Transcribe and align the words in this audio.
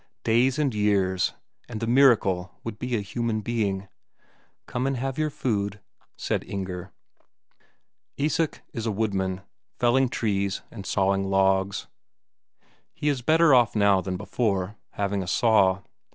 Days 0.23 0.57
and 0.57 0.73
years, 0.73 1.35
and 1.69 1.79
the 1.79 1.85
miracle 1.85 2.55
would 2.63 2.79
be 2.79 2.95
a 2.95 3.01
human 3.01 3.41
being. 3.41 3.87
"Come 4.65 4.87
and 4.87 4.97
have 4.97 5.19
your 5.19 5.29
food," 5.29 5.79
said 6.17 6.43
Inger.... 6.43 6.91
Isak 8.17 8.63
is 8.73 8.87
a 8.87 8.91
woodman, 8.91 9.41
felling 9.77 10.09
trees 10.09 10.63
and 10.71 10.87
sawing 10.87 11.29
logs. 11.29 11.85
He 12.95 13.09
is 13.09 13.21
better 13.21 13.53
off 13.53 13.75
now 13.75 14.01
than 14.01 14.17
before, 14.17 14.75
having 14.93 15.21
a 15.21 15.27
saw. 15.27 15.83